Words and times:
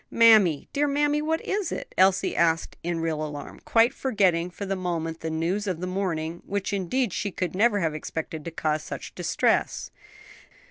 "Mammy, 0.09 0.67
dear 0.73 0.87
mammy, 0.87 1.21
what 1.21 1.41
is 1.41 1.71
it?" 1.71 1.93
Elsie 1.95 2.35
asked 2.35 2.75
in 2.81 3.01
real 3.01 3.23
alarm, 3.23 3.59
quite 3.65 3.93
forgetting 3.93 4.49
for 4.49 4.65
the 4.65 4.75
moment 4.75 5.19
the 5.19 5.29
news 5.29 5.67
of 5.67 5.79
the 5.79 5.85
morning, 5.85 6.41
which 6.43 6.73
indeed 6.73 7.13
she 7.13 7.29
could 7.29 7.53
never 7.53 7.81
have 7.81 7.93
expected 7.93 8.43
to 8.43 8.49
cause 8.49 8.81
such 8.81 9.13
distress. 9.13 9.91